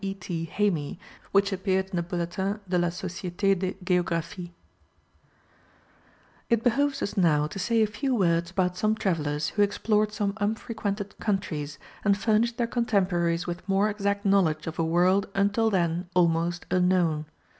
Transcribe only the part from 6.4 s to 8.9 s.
It behoves us now to say a few words about